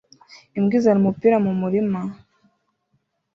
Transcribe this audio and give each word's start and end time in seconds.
Imbwa 0.57 0.73
izana 0.77 0.99
umupira 1.01 1.35
mu 1.45 1.51
murima 1.61 2.01